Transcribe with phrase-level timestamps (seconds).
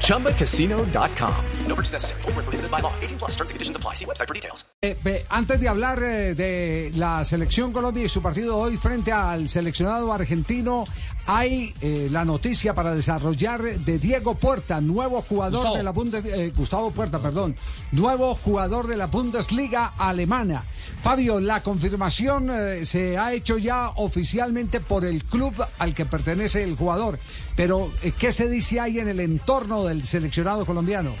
[0.00, 1.34] ChumbaCasino.com.
[1.66, 2.22] No purchase necessary.
[2.22, 2.92] Full prohibited by law.
[3.00, 3.94] 18 plus terms and conditions apply.
[3.94, 4.64] See website for details.
[4.82, 9.12] Eh, ve, antes de hablar eh, de la selección Colombia y su partido hoy frente
[9.12, 10.84] al seleccionado argentino,
[11.26, 15.76] hay eh, la noticia para desarrollar de Diego Puerta, nuevo jugador Gustavo.
[15.76, 17.56] de la Bundesliga, Gustavo Puerta, perdón,
[17.92, 20.64] nuevo jugador de la Bundesliga alemana.
[21.02, 26.62] Fabio, la confirmación eh, se ha hecho ya oficialmente por el club al que pertenece
[26.62, 27.18] el jugador,
[27.56, 31.12] pero eh, ¿qué se dice ahí en el entorno del seleccionado colombiano?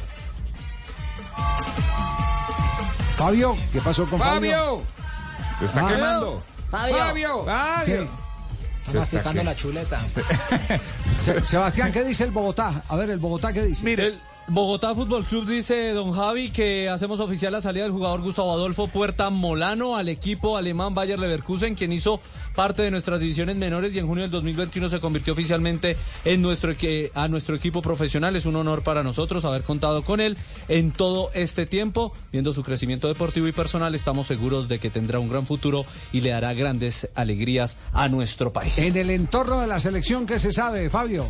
[3.16, 4.50] Fabio, ¿qué pasó con Fabio?
[4.52, 4.82] Fabio,
[5.58, 5.88] Se está Ah.
[5.88, 6.42] quemando.
[6.70, 7.46] Fabio, Fabio,
[7.84, 7.92] Sí.
[7.92, 10.04] Se está masticando la chuleta.
[11.20, 12.82] Se- Sebastián, ¿qué dice el Bogotá?
[12.88, 13.90] A ver, el Bogotá, ¿qué dice?
[13.94, 18.52] El Bogotá Fútbol Club dice don Javi que hacemos oficial la salida del jugador Gustavo
[18.52, 22.20] Adolfo Puerta Molano al equipo alemán Bayer Leverkusen, quien hizo
[22.54, 26.74] parte de nuestras divisiones menores y en junio del 2021 se convirtió oficialmente en nuestro
[27.14, 28.36] a nuestro equipo profesional.
[28.36, 30.36] Es un honor para nosotros haber contado con él
[30.68, 32.12] en todo este tiempo.
[32.30, 36.20] Viendo su crecimiento deportivo y personal, estamos seguros de que tendrá un gran futuro y
[36.20, 38.76] le dará grandes alegrías a nuestro país.
[38.76, 41.28] En el entorno de la selección, ¿qué se sabe, Fabio?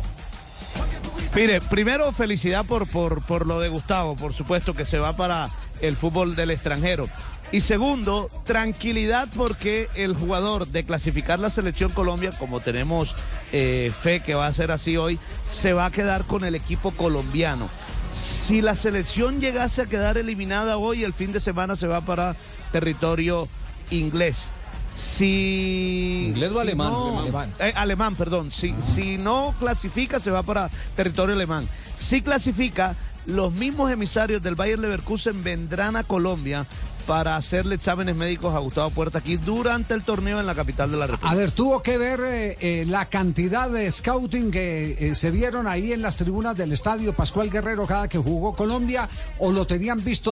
[1.35, 5.49] Mire, primero felicidad por, por, por lo de Gustavo, por supuesto que se va para
[5.81, 7.09] el fútbol del extranjero.
[7.51, 13.15] Y segundo, tranquilidad porque el jugador de clasificar la selección Colombia, como tenemos
[13.51, 15.19] eh, fe que va a ser así hoy,
[15.49, 17.69] se va a quedar con el equipo colombiano.
[18.13, 22.37] Si la selección llegase a quedar eliminada hoy, el fin de semana se va para
[22.71, 23.49] territorio
[23.91, 24.53] inglés.
[24.91, 26.91] Si ¿Inglés o si alemán?
[26.91, 27.53] no- Alemán.
[27.59, 28.51] eh, alemán, perdón.
[28.51, 31.67] Si, si no clasifica, se va para territorio alemán.
[31.97, 32.95] Si clasifica,
[33.25, 36.65] los mismos emisarios del Bayer Leverkusen vendrán a Colombia
[37.07, 40.97] para hacerle exámenes médicos a Gustavo Puerta aquí durante el torneo en la capital de
[40.97, 41.31] la República.
[41.31, 45.67] A ver, tuvo que ver eh, eh, la cantidad de scouting que eh, se vieron
[45.67, 50.03] ahí en las tribunas del estadio Pascual Guerrero cada que jugó Colombia o lo tenían
[50.03, 50.31] visto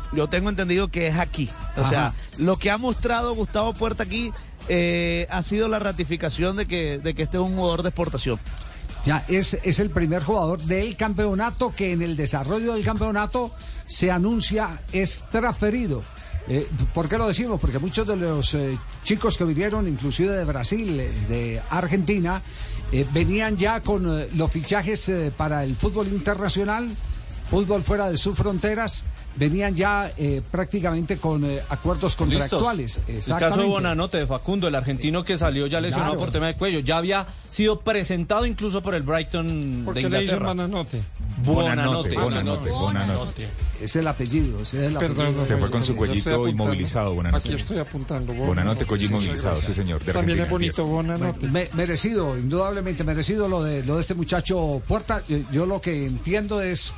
[0.13, 1.49] Yo tengo entendido que es aquí.
[1.77, 1.89] O Ajá.
[1.89, 4.31] sea, lo que ha mostrado Gustavo Puerta aquí
[4.67, 8.39] eh, ha sido la ratificación de que, de que este es un jugador de exportación.
[9.05, 13.51] Ya es, es el primer jugador del campeonato que en el desarrollo del campeonato
[13.87, 16.03] se anuncia es transferido.
[16.47, 17.59] Eh, ¿Por qué lo decimos?
[17.59, 22.41] Porque muchos de los eh, chicos que vinieron, inclusive de Brasil, eh, de Argentina,
[23.13, 24.05] venían ya con
[24.37, 26.89] los fichajes para el fútbol internacional,
[27.49, 29.05] fútbol fuera de sus fronteras,
[29.35, 32.99] venían ya eh, prácticamente con eh, acuerdos contractuales.
[33.07, 33.67] El caso de.
[33.67, 36.25] Bonanote, de Facundo, el argentino que salió ya lesionado Claro.
[36.25, 40.47] por tema de cuello, ya había sido presentado incluso por el Brighton de Inglaterra.
[40.47, 41.01] Bonanote,
[41.43, 42.15] Bonanote.
[42.15, 43.47] Bonanote, Bonanote.
[43.81, 45.33] Es el apellido, ese es el apellido.
[45.33, 47.47] Se fue con su cuellito inmovilizado, Bonanote.
[47.49, 48.33] Aquí estoy apuntando.
[48.33, 50.03] Bonanote, cuello inmovilizado, sí señor.
[50.03, 51.47] de También es bonito, Bonanote.
[51.47, 55.21] Me- merecido, indudablemente merecido lo de lo de este muchacho Puerta.
[55.29, 56.93] Eh, Yo lo que entiendo es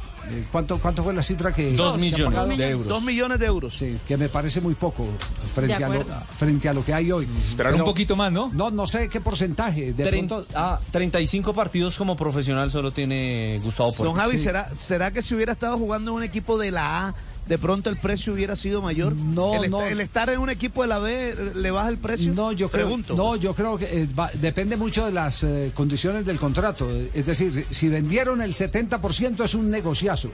[0.51, 2.87] cuánto cuánto fue la cifra que Dos millones de euros.
[2.87, 3.75] Dos millones de euros.
[3.75, 5.05] Sí, que me parece muy poco
[5.53, 6.03] frente a lo
[6.37, 7.27] frente a lo que hay hoy.
[7.47, 8.49] Esperar un poquito más, ¿no?
[8.53, 9.93] No no sé qué porcentaje.
[9.93, 14.13] De Trein- pronto, ah, 35 partidos como profesional solo tiene Gustavo Don.
[14.15, 14.43] Javi, Sí.
[14.43, 17.15] ¿será, ¿será que si hubiera estado jugando en un equipo de la A,
[17.47, 19.13] de pronto el precio hubiera sido mayor?
[19.15, 19.81] No, el, est- no.
[19.81, 22.33] el estar en un equipo de la B le baja el precio.
[22.33, 23.15] No, yo creo, Pregunto.
[23.15, 26.89] no, yo creo que eh, va- depende mucho de las eh, condiciones del contrato.
[27.13, 30.29] Es decir, si vendieron el 70% es un negociazo.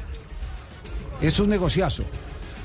[1.22, 2.04] Es un negociazo.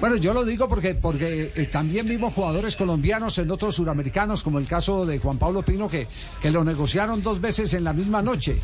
[0.00, 4.58] Bueno, yo lo digo porque, porque eh, también vimos jugadores colombianos en otros suramericanos, como
[4.58, 6.06] el caso de Juan Pablo Pino, que,
[6.42, 8.56] que lo negociaron dos veces en la misma noche.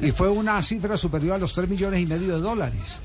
[0.00, 3.00] Y fue una cifra superior a los 3 millones y medio de dólares.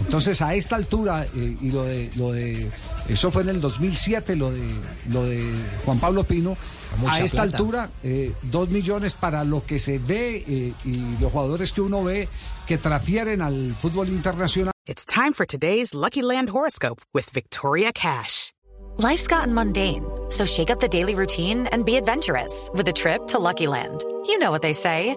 [0.00, 2.70] Entonces, a esta altura, eh, y lo de, lo de,
[3.08, 4.62] eso fue en el 2007, lo de,
[5.10, 5.42] lo de
[5.84, 6.56] Juan Pablo Pino,
[6.98, 7.56] Mucha a esta plata.
[7.58, 12.04] altura, eh, dos millones para lo que se ve eh, y los jugadores que uno
[12.04, 12.28] ve
[12.66, 14.72] que transfieren al fútbol internacional.
[14.86, 18.52] It's time for today's Lucky Land horoscope with Victoria Cash.
[18.98, 23.26] Life's gotten mundane, so shake up the daily routine and be adventurous with a trip
[23.26, 24.04] to Lucky Land.
[24.26, 25.16] You know what they say.